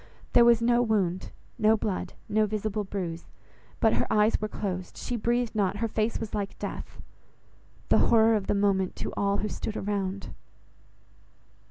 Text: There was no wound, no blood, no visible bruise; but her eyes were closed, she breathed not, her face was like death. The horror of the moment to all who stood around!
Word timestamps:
There 0.33 0.43
was 0.43 0.63
no 0.63 0.81
wound, 0.81 1.31
no 1.59 1.77
blood, 1.77 2.13
no 2.27 2.47
visible 2.47 2.83
bruise; 2.83 3.27
but 3.79 3.93
her 3.93 4.07
eyes 4.11 4.41
were 4.41 4.47
closed, 4.47 4.97
she 4.97 5.15
breathed 5.15 5.53
not, 5.53 5.77
her 5.77 5.87
face 5.87 6.17
was 6.19 6.33
like 6.33 6.57
death. 6.57 6.99
The 7.89 7.99
horror 8.09 8.33
of 8.35 8.47
the 8.47 8.55
moment 8.55 8.95
to 8.95 9.13
all 9.15 9.37
who 9.37 9.47
stood 9.47 9.77
around! 9.77 10.33